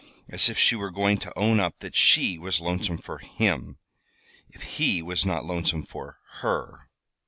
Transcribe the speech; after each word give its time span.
As 0.27 0.49
if 0.49 0.57
she 0.57 0.75
were 0.75 0.89
going 0.89 1.19
to 1.19 1.37
own 1.37 1.59
up 1.59 1.77
that 1.81 1.95
she 1.95 2.39
was 2.39 2.59
lonesome 2.59 2.97
for 2.97 3.19
him 3.19 3.77
if 4.49 4.63
he 4.77 5.03
was 5.03 5.27
not 5.27 5.45
lonesome 5.45 5.83
for 5.83 6.17
_her! 6.41 6.85